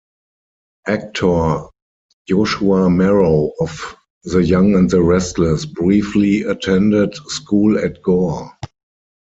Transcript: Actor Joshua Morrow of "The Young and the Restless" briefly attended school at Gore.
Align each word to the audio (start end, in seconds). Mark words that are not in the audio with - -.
Actor 0.87 1.69
Joshua 2.27 2.89
Morrow 2.89 3.51
of 3.59 3.95
"The 4.23 4.39
Young 4.43 4.73
and 4.73 4.89
the 4.89 4.99
Restless" 4.99 5.67
briefly 5.67 6.41
attended 6.41 7.13
school 7.27 7.77
at 7.77 8.01
Gore. 8.01 8.51